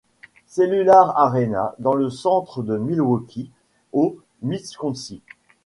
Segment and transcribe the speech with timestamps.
[0.47, 3.51] Cellular Arena dans le centre de Milwaukee,
[3.93, 5.19] au Wisconsin.